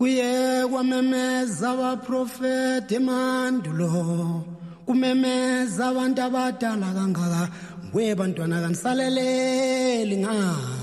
[0.00, 4.44] kuye kwamemeza abaprofeti emandulo
[4.86, 7.42] kumemeza abantu abadala kangaka
[7.84, 10.80] nguye bantwana kanisaleleli ngani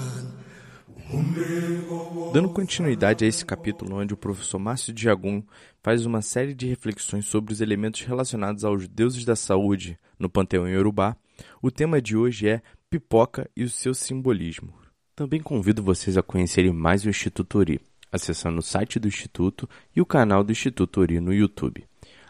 [2.33, 5.41] Dando continuidade a esse capítulo, onde o professor Márcio Diagum
[5.81, 10.67] faz uma série de reflexões sobre os elementos relacionados aos deuses da saúde no panteão
[10.67, 11.15] iorubá,
[11.59, 14.73] o tema de hoje é pipoca e o seu simbolismo.
[15.15, 17.79] Também convido vocês a conhecerem mais o Instituto Ori,
[18.11, 21.85] acessando o site do Instituto e o canal do Instituto Ori no YouTube.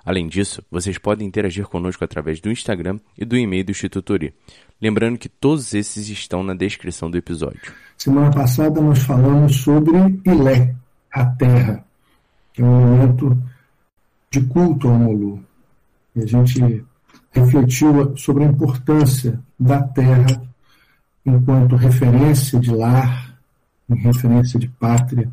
[0.05, 4.33] Além disso, vocês podem interagir conosco através do Instagram e do e-mail do Instituto Ori.
[4.81, 7.73] Lembrando que todos esses estão na descrição do episódio.
[7.97, 10.73] Semana passada nós falamos sobre Ilé,
[11.11, 11.83] a terra,
[12.53, 13.37] que é um momento
[14.31, 15.43] de culto ao Molu.
[16.15, 16.85] E a gente
[17.31, 20.41] refletiu sobre a importância da terra
[21.25, 23.37] enquanto referência de lar,
[23.89, 25.29] em referência de pátria,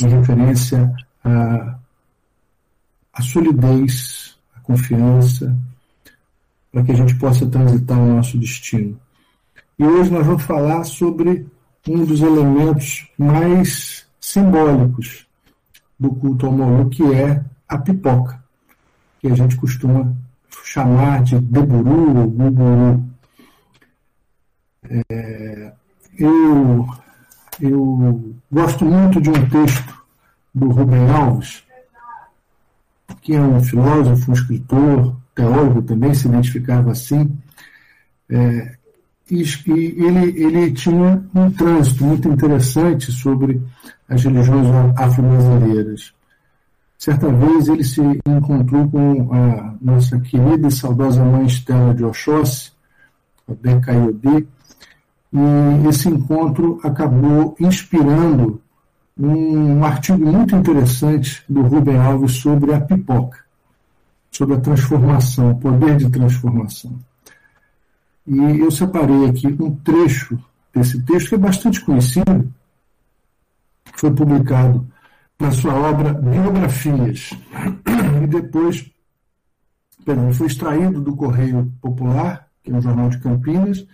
[0.00, 0.92] em referência
[1.24, 1.76] a
[3.16, 5.56] a solidez, a confiança,
[6.70, 9.00] para que a gente possa transitar o nosso destino.
[9.78, 11.46] E hoje nós vamos falar sobre
[11.88, 15.26] um dos elementos mais simbólicos
[15.98, 18.42] do culto ao Molu, que é a pipoca,
[19.18, 20.12] que a gente costuma
[20.62, 23.04] chamar de deburu ou guburu.
[24.90, 25.72] É,
[26.18, 26.86] eu,
[27.60, 29.94] eu gosto muito de um texto
[30.54, 31.62] do Rubem Alves,
[33.20, 37.36] que é um filósofo, um escritor, teólogo também, se identificava assim,
[38.30, 38.76] é,
[39.30, 43.60] e ele, ele tinha um trânsito muito interessante sobre
[44.08, 46.14] as religiões afro-brasileiras.
[46.96, 52.72] Certa vez ele se encontrou com a nossa querida e saudosa mãe Estela de Oxóssi,
[53.48, 54.46] a BKIOD,
[55.36, 58.60] e esse encontro acabou inspirando
[59.18, 63.38] um artigo muito interessante do Rubem Alves sobre a pipoca,
[64.30, 66.98] sobre a transformação, o poder de transformação.
[68.26, 70.38] E eu separei aqui um trecho
[70.74, 72.52] desse texto que é bastante conhecido,
[73.94, 74.86] foi publicado
[75.38, 77.30] na sua obra Biografias,
[78.22, 78.90] e depois
[80.04, 83.86] perdão, foi extraído do Correio Popular, que é um jornal de Campinas,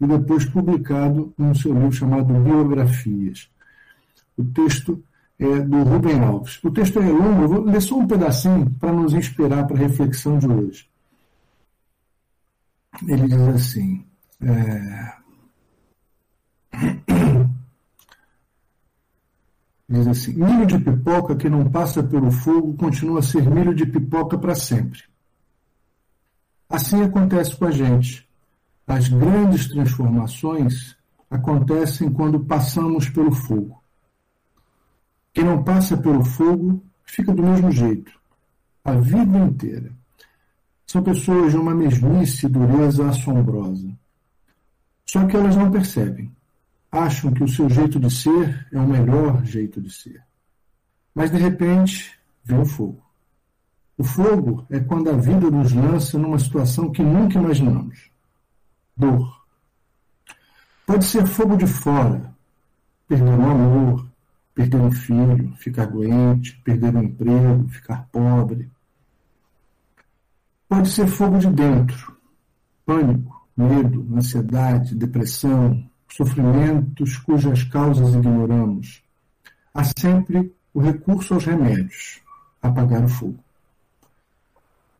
[0.00, 3.48] e depois publicado no seu livro chamado Biografias.
[4.36, 5.02] O texto
[5.38, 6.62] é do Rubem Alves.
[6.62, 9.80] O texto é longo, eu vou ler só um pedacinho para nos inspirar para a
[9.80, 10.88] reflexão de hoje.
[13.06, 14.04] Ele diz assim.
[14.40, 15.16] É...
[19.88, 23.86] Diz assim: milho de pipoca que não passa pelo fogo continua a ser milho de
[23.86, 25.04] pipoca para sempre.
[26.68, 28.25] Assim acontece com a gente.
[28.86, 30.96] As grandes transformações
[31.28, 33.82] acontecem quando passamos pelo fogo.
[35.34, 38.12] Quem não passa pelo fogo fica do mesmo jeito,
[38.84, 39.92] a vida inteira.
[40.86, 43.90] São pessoas de uma mesmice e dureza assombrosa.
[45.04, 46.32] Só que elas não percebem.
[46.90, 50.22] Acham que o seu jeito de ser é o melhor jeito de ser.
[51.12, 53.02] Mas de repente vem o fogo.
[53.98, 58.10] O fogo é quando a vida nos lança numa situação que nunca imaginamos.
[58.96, 59.44] Dor.
[60.86, 62.34] Pode ser fogo de fora,
[63.06, 64.06] perder o amor,
[64.54, 68.70] perder um filho, ficar doente, perder um emprego, ficar pobre.
[70.68, 72.16] Pode ser fogo de dentro,
[72.86, 79.02] pânico, medo, ansiedade, depressão, sofrimentos cujas causas ignoramos.
[79.74, 82.22] Há sempre o recurso aos remédios,
[82.62, 83.38] apagar o fogo.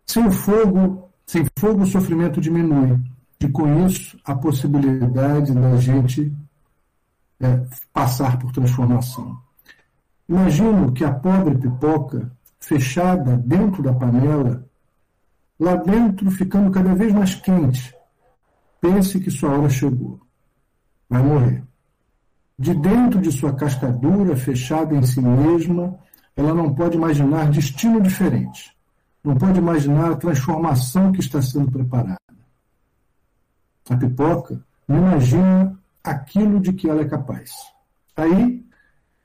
[0.05, 3.01] Sem o fogo, sem fogo o sofrimento diminui,
[3.41, 6.33] e com isso a possibilidade da gente
[7.41, 9.39] é, passar por transformação.
[10.29, 14.67] Imagino que a pobre pipoca, fechada dentro da panela,
[15.59, 17.95] lá dentro ficando cada vez mais quente,
[18.81, 20.21] pense que sua hora chegou.
[21.09, 21.63] Vai morrer.
[22.59, 25.99] De dentro de sua cascadura, fechada em si mesma,
[26.35, 28.75] ela não pode imaginar destino diferente.
[29.23, 32.26] Não pode imaginar a transformação que está sendo preparada.
[33.89, 37.53] A pipoca não imagina aquilo de que ela é capaz.
[38.17, 38.67] Aí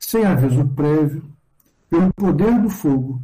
[0.01, 1.23] sem aviso prévio,
[1.89, 3.21] pelo poder do fogo,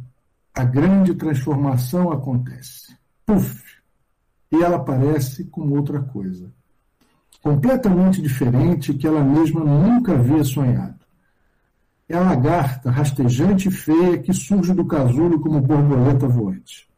[0.54, 2.96] a grande transformação acontece.
[3.26, 3.62] Puf!
[4.50, 6.50] E ela aparece como outra coisa.
[7.42, 10.98] Completamente diferente que ela mesma nunca havia sonhado.
[12.08, 16.88] É a lagarta rastejante e feia que surge do casulo como borboleta voante.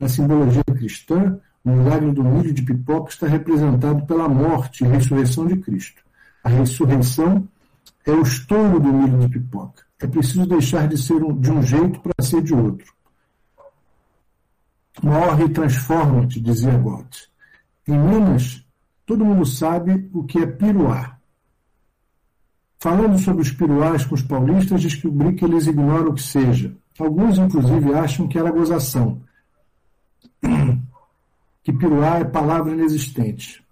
[0.00, 5.46] Na simbologia cristã, o milagre do milho de pipoca está representado pela morte e ressurreição
[5.46, 6.02] de Cristo.
[6.42, 7.46] A ressurreição
[8.04, 9.84] é o estouro do milho de pipoca.
[10.00, 12.92] É preciso deixar de ser de um jeito para ser de outro.
[15.00, 17.28] Morre e transforma-te, dizia Goethe.
[17.86, 18.64] Em Minas,
[19.06, 21.16] todo mundo sabe o que é piruá.
[22.78, 26.76] Falando sobre os piruás com os paulistas, descobri que eles ignoram o que seja.
[26.98, 29.20] Alguns, inclusive, acham que era gozação.
[31.62, 33.62] Que piruá é palavra inexistente.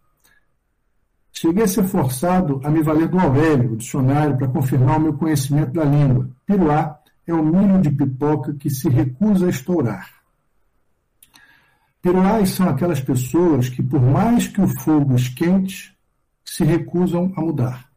[1.33, 5.15] Cheguei a ser forçado a me valer do Aurélio, o dicionário, para confirmar o meu
[5.15, 6.31] conhecimento da língua.
[6.45, 10.09] Piruá é o milho de pipoca que se recusa a estourar.
[12.03, 15.97] Piruás são aquelas pessoas que, por mais que o fogo esquente,
[16.45, 17.91] se recusam a mudar.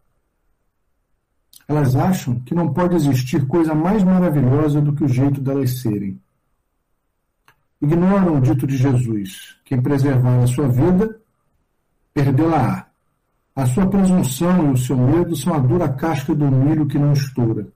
[1.68, 6.22] Elas acham que não pode existir coisa mais maravilhosa do que o jeito delas serem.
[7.84, 11.20] Ignoram o dito de Jesus: quem preservar a sua vida,
[12.14, 12.88] perdê-la-á.
[13.54, 17.12] A sua presunção e o seu medo são a dura casca do milho que não
[17.12, 17.68] estoura.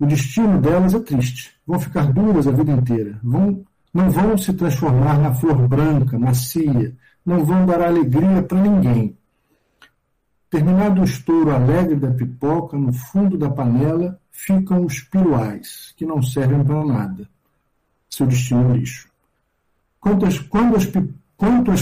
[0.00, 1.54] O destino delas é triste.
[1.66, 3.20] Vão ficar duras a vida inteira.
[3.22, 6.96] Vão, não vão se transformar na flor branca, macia.
[7.26, 9.14] Não vão dar alegria para ninguém.
[10.48, 16.22] Terminado o estouro alegre da pipoca, no fundo da panela ficam os piruais, que não
[16.22, 17.31] servem para nada.
[18.12, 19.08] Seu destino é lixo.
[19.98, 20.38] Quanto às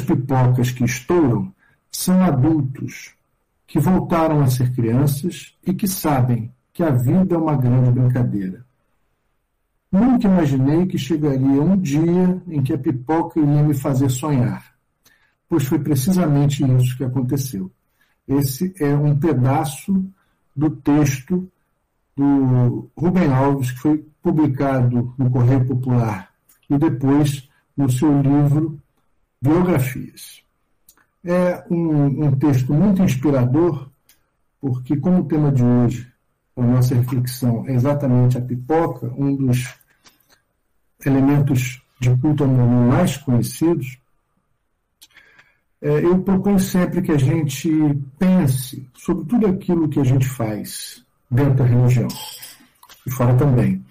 [0.00, 1.52] pipocas que estouram,
[1.90, 3.16] são adultos
[3.66, 8.64] que voltaram a ser crianças e que sabem que a vida é uma grande brincadeira.
[9.90, 14.72] Nunca imaginei que chegaria um dia em que a pipoca iria me fazer sonhar,
[15.48, 17.68] pois foi precisamente isso que aconteceu.
[18.28, 20.04] Esse é um pedaço
[20.54, 21.50] do texto
[22.16, 26.30] do Rubem Alves, que foi publicado no Correio Popular
[26.68, 28.78] e depois no seu livro
[29.40, 30.42] Biografias.
[31.24, 33.88] É um, um texto muito inspirador,
[34.60, 36.10] porque, como o tema de hoje,
[36.56, 39.74] a nossa reflexão é exatamente a pipoca, um dos
[41.04, 43.98] elementos de culto mais conhecidos,
[45.82, 47.70] é, eu proponho sempre que a gente
[48.18, 52.08] pense sobre tudo aquilo que a gente faz dentro da religião
[53.06, 53.82] e fora também.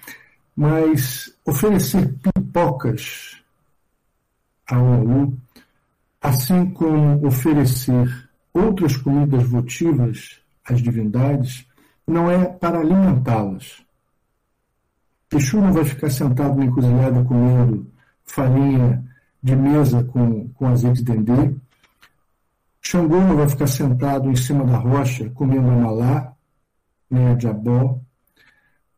[0.59, 3.41] Mas oferecer pipocas
[4.69, 5.37] a um
[6.21, 11.65] assim como oferecer outras comidas votivas às divindades,
[12.05, 13.81] não é para alimentá-las.
[15.31, 17.89] Exu não vai ficar sentado na encruzilhada comendo
[18.25, 19.01] farinha
[19.41, 21.55] de mesa com, com azeite de dendê.
[22.81, 26.33] Xangô não vai ficar sentado em cima da rocha comendo amalá,
[27.09, 27.97] a diabó.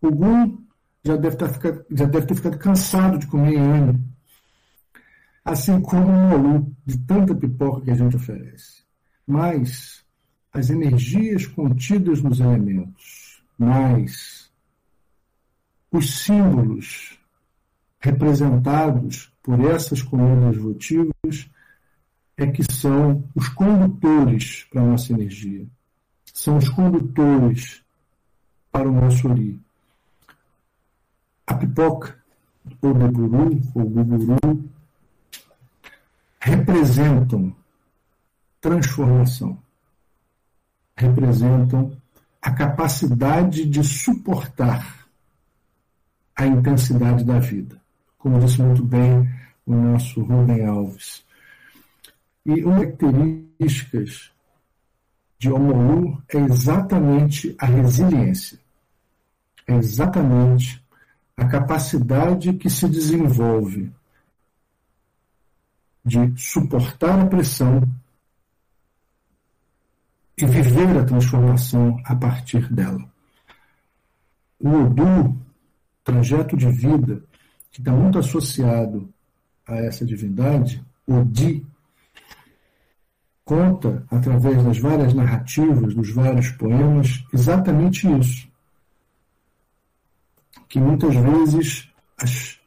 [0.02, 0.61] Ogum
[1.03, 4.12] já deve, ter tá ficado, já deve ter ficado cansado de comer inhame
[5.44, 8.83] assim como um molu de tanta pipoca que a gente oferece.
[9.25, 10.03] Mas
[10.53, 14.51] as energias contidas nos elementos, mais
[15.92, 17.19] os símbolos
[18.00, 21.50] representados por essas comidas votivas
[22.38, 25.68] é que são os condutores para a nossa energia.
[26.33, 27.83] São os condutores
[28.71, 29.59] para o nosso ori.
[31.51, 32.15] A pipoca,
[32.81, 34.69] ou deburu, ou guguru,
[36.39, 37.53] representam
[38.62, 39.59] transformação,
[40.95, 41.92] representam
[42.42, 45.06] a capacidade de suportar
[46.38, 47.81] a intensidade da vida,
[48.17, 49.29] como disse muito bem
[49.65, 51.22] o nosso Rubem Alves.
[52.46, 54.31] E uma características
[55.38, 58.58] de Omolu é exatamente a resiliência,
[59.67, 60.80] é exatamente
[61.41, 63.91] a capacidade que se desenvolve
[66.05, 67.81] de suportar a pressão
[70.38, 73.03] e viver a transformação a partir dela.
[74.60, 75.36] O Odu,
[76.03, 77.24] trajeto de vida,
[77.71, 79.12] que está muito associado
[79.67, 81.65] a essa divindade, Odi,
[83.43, 88.50] conta, através das várias narrativas, dos vários poemas, exatamente isso.
[90.72, 92.58] Que muitas vezes as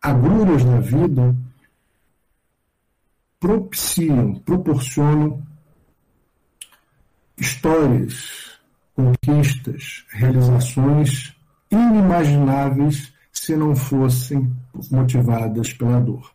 [0.00, 1.34] agruras da vida
[3.40, 5.42] propiciam, proporcionam
[7.36, 8.60] histórias,
[8.94, 11.34] conquistas, realizações
[11.72, 14.54] inimagináveis se não fossem
[14.92, 16.32] motivadas pela dor.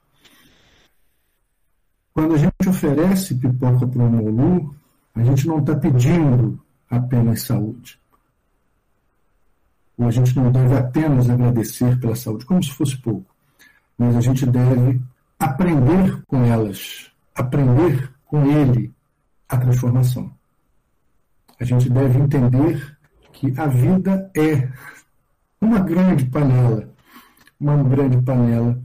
[2.13, 4.75] Quando a gente oferece pipoca para o Molu,
[5.15, 7.98] a gente não está pedindo apenas saúde.
[9.99, 13.35] Ou a gente não deve apenas agradecer pela saúde, como se fosse pouco.
[13.97, 15.01] Mas a gente deve
[15.37, 18.93] aprender com elas, aprender com ele
[19.49, 20.33] a transformação.
[21.59, 22.97] A gente deve entender
[23.33, 24.71] que a vida é
[25.59, 26.89] uma grande panela,
[27.59, 28.81] uma grande panela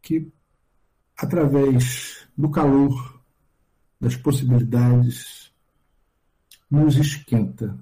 [0.00, 0.32] que,
[1.14, 3.20] através do calor,
[4.00, 5.52] das possibilidades,
[6.70, 7.78] nos esquenta.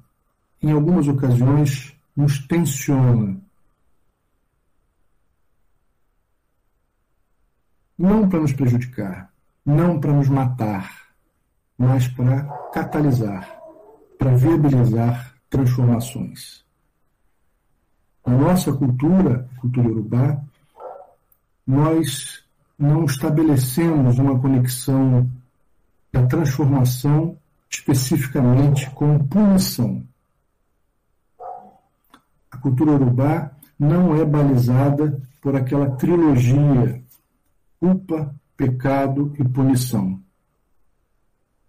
[0.60, 3.40] Em algumas ocasiões, nos tensiona.
[7.98, 9.32] Não para nos prejudicar,
[9.64, 11.06] não para nos matar,
[11.76, 13.58] mas para catalisar,
[14.18, 16.64] para viabilizar transformações.
[18.26, 20.42] Na nossa cultura, cultura urubá,
[21.66, 22.44] nós
[22.78, 25.30] não estabelecemos uma conexão
[26.12, 30.02] da transformação especificamente com punição.
[32.66, 37.00] Cultura urubá não é balizada por aquela trilogia
[37.78, 40.20] culpa, pecado e punição.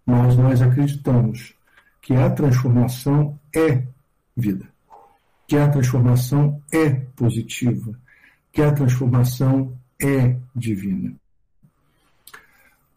[0.04, 1.54] Mas nós acreditamos
[2.02, 3.84] que a transformação é
[4.36, 4.68] vida,
[5.48, 7.94] que a transformação é positiva,
[8.52, 11.14] que a transformação é divina.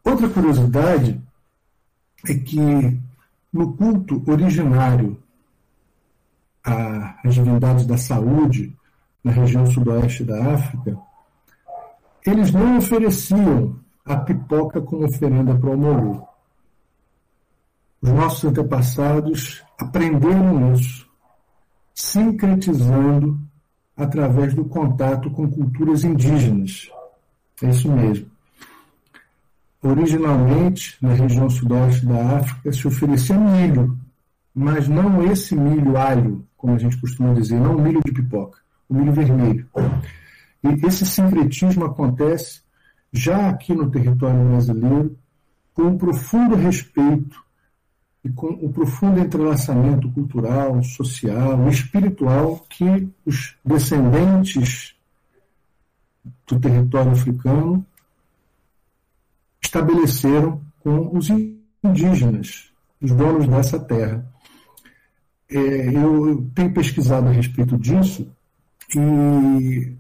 [0.03, 1.21] Outra curiosidade
[2.27, 2.99] é que
[3.53, 5.23] no culto originário
[6.65, 8.77] às divindades da saúde
[9.23, 10.99] na região sudoeste da África,
[12.27, 16.27] eles não ofereciam a pipoca como oferenda para o Molu.
[18.03, 21.09] Os nossos antepassados aprenderam isso,
[21.95, 23.39] sincretizando
[23.97, 26.91] através do contato com culturas indígenas.
[27.63, 28.31] É isso mesmo.
[29.83, 33.99] Originalmente, na região sudoeste da África, se oferecia milho,
[34.55, 38.59] mas não esse milho alho, como a gente costuma dizer, não o milho de pipoca,
[38.87, 39.67] o milho vermelho.
[40.63, 42.61] E esse sincretismo acontece
[43.11, 45.17] já aqui no território brasileiro,
[45.73, 47.43] com um profundo respeito
[48.23, 54.95] e com o profundo entrelaçamento cultural, social, espiritual que os descendentes
[56.47, 57.85] do território africano
[59.63, 61.29] estabeleceram com os
[61.83, 64.30] indígenas, os donos dessa terra.
[65.51, 65.57] É,
[65.97, 68.31] eu tenho pesquisado a respeito disso
[68.95, 69.97] e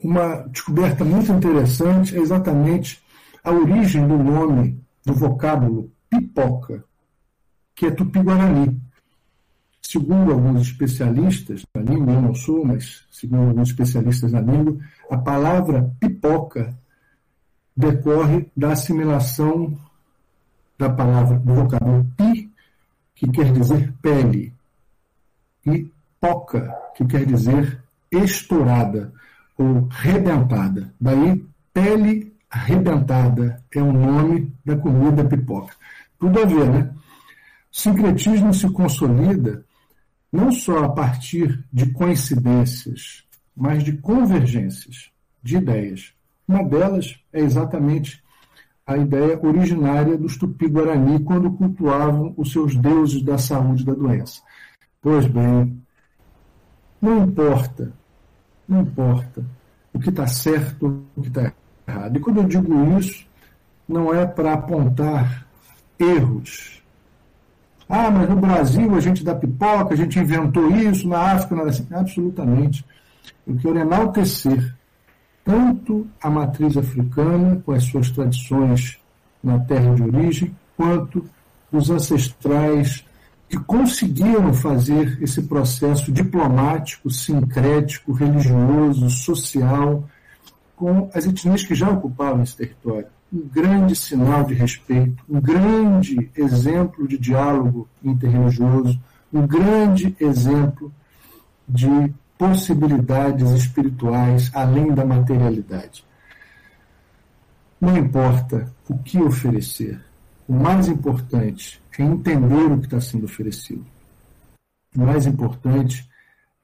[0.00, 3.00] uma descoberta muito interessante é exatamente
[3.44, 6.84] a origem do nome do vocábulo pipoca
[7.76, 8.80] que é tupi-guarani.
[9.82, 15.18] Segundo alguns especialistas na língua, eu não sou, mas segundo alguns especialistas na língua, a
[15.18, 16.76] palavra pipoca
[17.76, 19.78] decorre da assimilação
[20.78, 22.50] da palavra do vocábulo pi,
[23.14, 24.52] que quer dizer pele,
[25.66, 29.12] e poca, que quer dizer estourada
[29.58, 30.94] ou rebentada.
[31.00, 31.44] Daí,
[31.74, 35.74] pele arrebentada é o nome da comida pipoca.
[36.18, 36.90] Tudo a ver, né?
[37.76, 39.62] sincretismo se consolida
[40.32, 43.22] não só a partir de coincidências,
[43.54, 45.10] mas de convergências
[45.42, 46.12] de ideias.
[46.48, 48.22] Uma delas é exatamente
[48.86, 54.40] a ideia originária dos tupi-guarani quando cultuavam os seus deuses da saúde e da doença.
[55.06, 55.80] Pois bem,
[57.00, 57.92] não importa,
[58.66, 59.44] não importa
[59.94, 61.52] o que está certo, o que está
[61.86, 62.16] errado.
[62.16, 63.24] E quando eu digo isso,
[63.88, 65.46] não é para apontar
[65.96, 66.82] erros
[67.88, 71.62] ah, mas no Brasil a gente dá pipoca, a gente inventou isso, na África não
[71.62, 71.86] era assim.
[71.92, 72.84] Absolutamente.
[73.46, 74.74] Eu quero enaltecer
[75.44, 78.98] tanto a matriz africana, com as suas tradições
[79.40, 81.24] na terra de origem, quanto
[81.70, 83.06] os ancestrais
[83.48, 90.04] que conseguiram fazer esse processo diplomático, sincrético, religioso, social,
[90.74, 96.30] com as etnias que já ocupavam esse território um grande sinal de respeito, um grande
[96.36, 98.98] exemplo de diálogo interreligioso,
[99.32, 100.92] um grande exemplo
[101.68, 106.04] de possibilidades espirituais além da materialidade.
[107.80, 110.00] Não importa o que oferecer,
[110.48, 113.84] o mais importante é entender o que está sendo oferecido.
[114.94, 116.08] O mais importante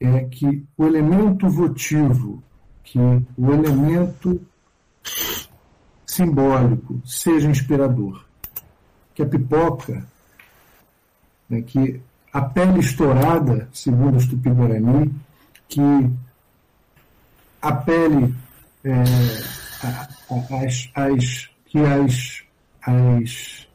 [0.01, 2.43] é que o elemento votivo,
[2.85, 4.41] que o elemento
[6.07, 8.25] simbólico, seja inspirador.
[9.15, 10.07] Que a pipoca,
[11.49, 12.01] né, que
[12.33, 15.13] a pele estourada, segundo os tupi-guarani,
[15.69, 16.11] que
[17.61, 18.35] a pele,
[18.85, 19.03] é,
[20.65, 22.45] as, as, que as,
[22.83, 23.69] as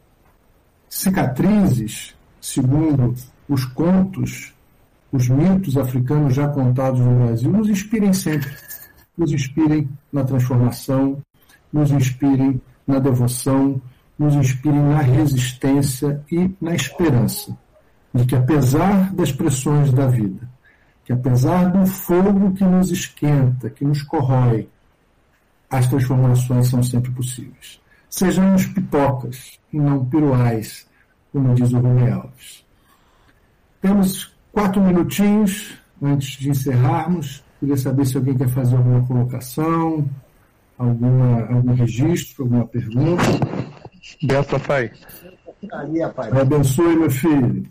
[0.97, 3.13] cicatrizes, segundo
[3.47, 4.53] os contos,
[5.11, 8.51] os mitos africanos já contados no Brasil, nos inspirem sempre,
[9.15, 11.21] nos inspirem na transformação,
[11.71, 13.79] nos inspirem na devoção,
[14.17, 17.55] nos inspirem na resistência e na esperança.
[18.13, 20.49] de que apesar das pressões da vida,
[21.05, 24.67] que apesar do fogo que nos esquenta, que nos corrói,
[25.69, 27.79] as transformações são sempre possíveis.
[28.09, 30.87] Sejamos pipocas e não piruais,
[31.31, 32.65] como diz o Rui Alves.
[33.81, 37.43] Temos quatro minutinhos antes de encerrarmos.
[37.59, 40.07] Queria saber se alguém quer fazer alguma colocação,
[40.77, 43.23] alguma, algum registro, alguma pergunta.
[44.23, 44.91] Benção, pai.
[45.61, 46.29] Gostaria, pai.
[46.39, 47.63] Abençoe, meu filho.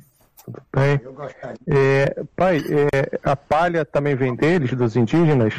[0.45, 1.01] Tudo bem?
[1.03, 1.57] Eu gostaria.
[1.67, 5.55] É, pai, é, a palha também vem deles, dos indígenas?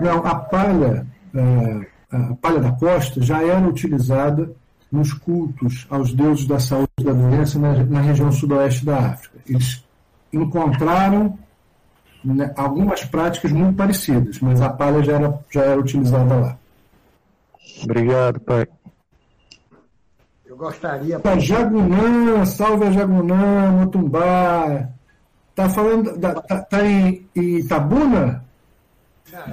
[0.00, 4.50] Não, a palha, é, a palha da costa já era utilizada
[4.90, 9.38] nos cultos aos deuses da saúde e da doença na, na região sudoeste da África.
[9.46, 9.84] Eles
[10.32, 11.38] encontraram
[12.24, 16.58] né, algumas práticas muito parecidas, mas a palha já era, já era utilizada lá.
[17.84, 18.66] Obrigado, pai.
[20.46, 21.20] Eu gostaria.
[21.20, 24.88] Pai, Jagunã, salve a Jagunã, Motumbá.
[25.54, 26.18] Tá falando.
[26.18, 28.47] Da, tá, tá em, em Itabuna?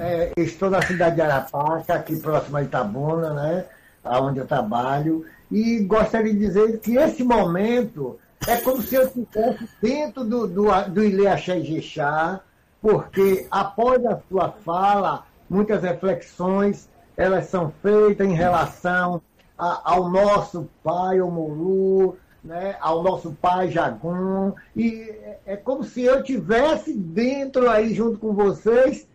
[0.00, 3.64] É, estou na cidade de Arapaca, aqui próximo a Itabuna, né?
[4.04, 5.24] Onde eu trabalho.
[5.50, 10.66] E gostaria de dizer que esse momento é como se eu estivesse dentro do, do,
[10.88, 12.40] do Ilê Axé Jexá,
[12.80, 19.22] porque após a sua fala, muitas reflexões elas são feitas em relação
[19.58, 26.02] a, ao nosso pai Omolu, né, ao nosso pai Jagum, e é, é como se
[26.02, 29.08] eu tivesse dentro aí junto com vocês,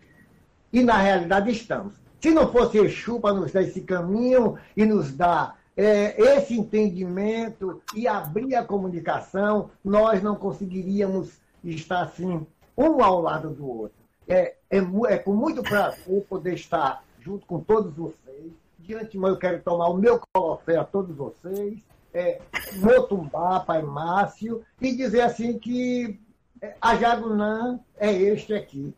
[0.71, 1.93] e na realidade estamos.
[2.19, 7.81] Se não fosse Exu para nos dar esse caminho e nos dar é, esse entendimento
[7.95, 12.45] e abrir a comunicação, nós não conseguiríamos estar assim,
[12.77, 13.97] um ao lado do outro.
[14.27, 14.77] É, é,
[15.09, 18.51] é com muito prazer poder estar junto com todos vocês.
[18.79, 21.79] De antemão, eu quero tomar o meu colofé a todos vocês,
[22.13, 22.41] é,
[22.77, 26.19] Motumbá, Pai Márcio, e dizer assim que
[26.61, 28.93] é, a Jagunã é este aqui.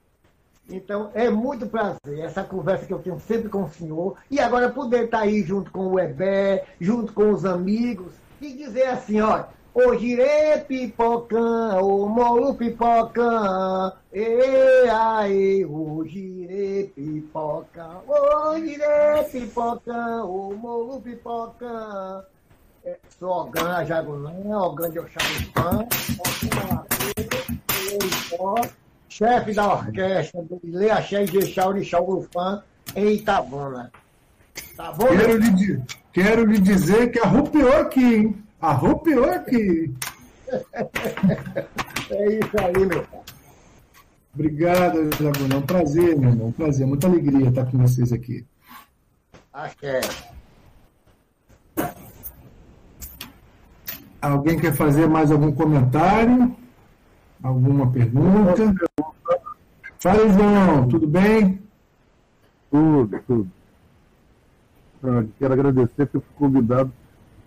[0.70, 4.16] Então, é muito prazer essa conversa que eu tenho sempre com o senhor.
[4.32, 8.88] E agora poder estar aí junto com o Ebé, junto com os amigos, e dizer
[8.88, 19.24] assim, olha, o girê pipocã, o molu pipocã, e aí, o girê pipocã, o girê
[19.32, 22.24] pipocã, o molu pipocã.
[22.86, 25.88] É, sou Ogã Jagunã, Ogã de Oxalipã,
[29.14, 32.64] chefe da orquestra do Ilê Axé e Jexá Orixá Urufã,
[32.96, 33.92] em Itabuna.
[34.76, 35.08] Tá bom?
[35.08, 38.44] Quero lhe, quero lhe dizer que arrupiou aqui, hein?
[38.60, 39.94] Arrupiou aqui.
[42.10, 43.20] é isso aí, meu pai.
[44.34, 45.56] Obrigado, Jaguna.
[45.56, 46.48] É um prazer, meu irmão.
[46.48, 46.88] Um prazer.
[46.88, 48.44] Muita alegria estar com vocês aqui.
[49.54, 50.02] Acho que é.
[54.20, 56.56] Alguém quer fazer mais algum comentário?
[57.44, 58.74] Alguma pergunta?
[60.04, 60.90] Fala, João.
[60.90, 61.62] Tudo bem?
[62.70, 63.50] Tudo, tudo.
[65.40, 66.92] Quero agradecer por ter convidado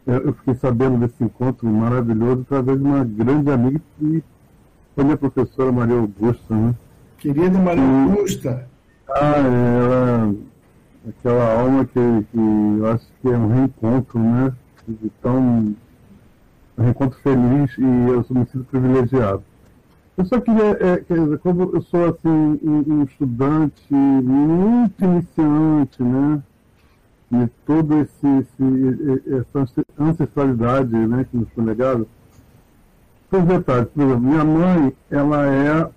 [0.06, 4.24] eu fiquei sabendo desse encontro maravilhoso através de uma grande amiga que
[4.94, 6.74] foi minha professora Maria Augusta, né?
[7.18, 8.68] Querida Maria Augusta.
[9.10, 10.34] Ah, ela,
[11.08, 12.38] aquela alma que, que
[12.78, 14.52] eu acho que é um reencontro, né?
[14.88, 15.74] Então,
[16.78, 19.42] um reencontro feliz e eu sou me sinto privilegiado.
[20.16, 26.02] Eu só queria, é, quer dizer, como eu sou assim um, um estudante muito iniciante,
[26.02, 26.42] né?
[27.32, 32.06] e toda esse, esse, essa ancestralidade né, que nos foi legada.
[33.28, 35.90] Por detalhes, por exemplo, minha mãe, ela é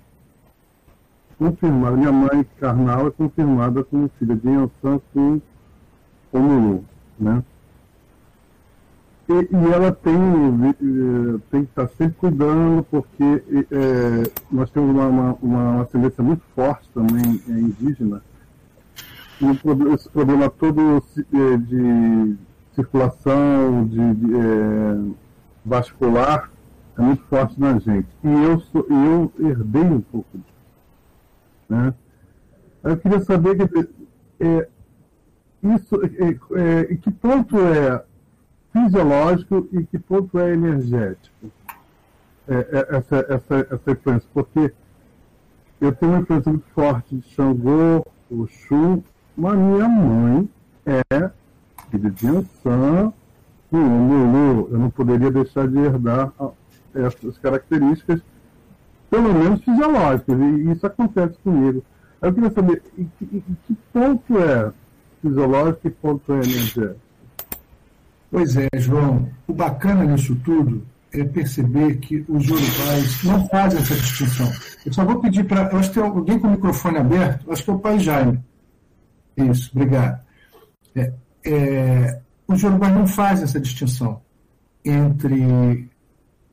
[1.37, 5.39] confirmada, minha mãe carnal é confirmada como filha de Yansan com
[6.33, 6.83] Omulu,
[7.19, 7.43] né?
[9.29, 15.05] E, e, ela tem, eh, tem que estar sempre cuidando, porque é, nós temos uma,
[15.05, 18.23] uma, uma ascendência muito forte também é, indígena,
[19.93, 22.35] esse problema todo é, de
[22.73, 25.13] circulação, de, de é,
[25.63, 26.51] vascular,
[26.97, 28.07] é muito forte na gente.
[28.23, 30.53] E eu, sou, eu herdei um pouco disso.
[31.69, 31.93] Né?
[32.83, 33.89] Eu queria saber que,
[34.39, 34.67] é,
[35.63, 38.03] isso, é, é, que ponto é
[38.71, 41.51] fisiológico e que ponto é energético
[42.47, 44.73] é, é, essa, essa, essa influência, porque
[45.79, 49.03] eu tenho uma influência muito forte de Xangô, Oxum
[49.37, 50.49] mas minha mãe
[50.85, 51.31] é
[51.89, 53.13] filha de Ansan,
[53.71, 54.67] Lulu.
[54.71, 56.33] Eu não poderia deixar de herdar
[56.93, 58.21] essas características,
[59.09, 61.83] pelo menos fisiológicas, e isso acontece comigo.
[62.21, 64.73] Eu queria saber que, em que ponto é
[65.21, 67.08] fisiológico e ponto é energético.
[68.31, 69.29] Pois é, João.
[69.47, 74.51] O bacana nisso tudo é perceber que os urubais não fazem essa distinção.
[74.85, 75.75] Eu só vou pedir para.
[75.75, 78.39] Acho que tem alguém com o microfone aberto, acho que é o pai Jaime.
[79.35, 80.21] Isso, obrigado.
[80.95, 81.13] É,
[81.45, 84.21] é, os urubais não fazem essa distinção
[84.83, 85.89] entre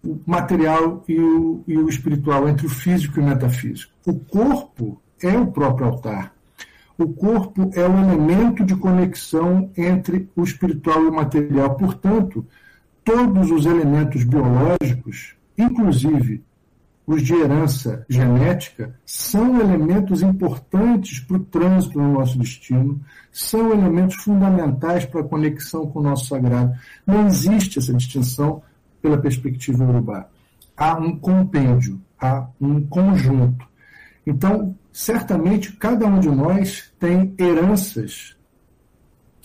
[0.05, 3.93] o material e o, e o espiritual, entre o físico e o metafísico.
[4.07, 6.36] O corpo é o próprio altar.
[6.99, 11.75] O corpo é o elemento de conexão entre o espiritual e o material.
[11.75, 12.47] Portanto,
[13.05, 16.43] todos os elementos biológicos, inclusive
[17.07, 24.17] os de herança genética, são elementos importantes para o trânsito no nosso destino, são elementos
[24.17, 26.75] fundamentais para a conexão com o nosso sagrado.
[27.07, 28.63] Não existe essa distinção
[29.01, 30.27] pela perspectiva urubá.
[30.77, 33.65] Há um compêndio, há um conjunto.
[34.27, 38.37] Então, certamente, cada um de nós tem heranças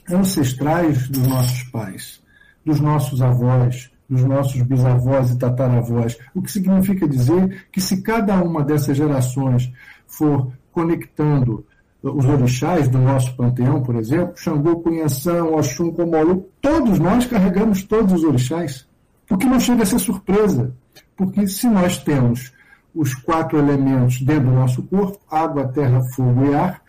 [0.10, 2.22] ancestrais dos nossos pais,
[2.66, 6.18] dos nossos avós, dos nossos bisavós e tataravós.
[6.34, 9.72] O que significa dizer que, se cada uma dessas gerações
[10.08, 11.66] for conectando
[12.02, 18.14] os orixás do nosso panteão, por exemplo, Xangô, Cunhação, Oxum, Comolu, todos nós carregamos todos
[18.14, 18.88] os orixás.
[19.30, 20.74] O que não chega a ser surpresa,
[21.16, 22.52] porque se nós temos
[22.94, 26.82] os quatro elementos dentro do nosso corpo, água, terra, fogo e ar,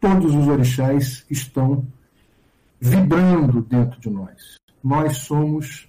[0.00, 1.86] todos os orixás estão
[2.80, 4.56] vibrando dentro de nós.
[4.82, 5.88] Nós somos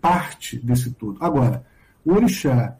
[0.00, 1.16] parte desse todo.
[1.20, 1.64] Agora,
[2.04, 2.76] o orixá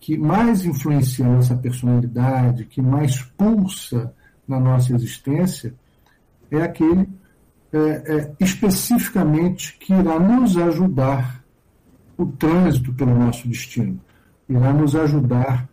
[0.00, 4.12] que mais influencia a nossa personalidade, que mais pulsa
[4.46, 5.74] na nossa existência,
[6.50, 7.08] é aquele
[7.72, 11.42] é, é, especificamente que irá nos ajudar
[12.16, 14.00] o trânsito pelo nosso destino.
[14.48, 15.68] Irá nos ajudar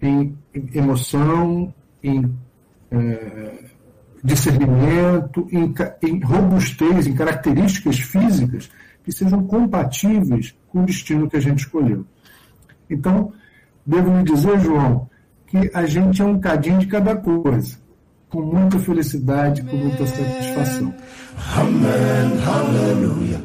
[0.00, 0.36] em,
[0.74, 2.32] emoção, em
[2.90, 3.64] é,
[4.22, 8.70] discernimento, em, em robustez, em características físicas
[9.04, 12.04] que sejam compatíveis com o destino que a gente escolheu.
[12.88, 13.32] Então,
[13.84, 15.08] devo lhe dizer, João,
[15.46, 17.76] que a gente é um cadinho de cada coisa,
[18.28, 20.94] com muita felicidade, com muita satisfação.
[21.56, 23.40] Amém, aleluia,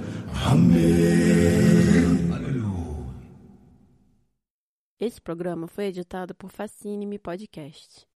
[0.45, 2.06] amém.
[4.99, 8.07] Esse programa foi editado por Fascine Me Podcast.